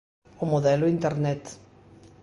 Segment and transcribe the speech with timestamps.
[0.43, 1.41] O modelo Internet.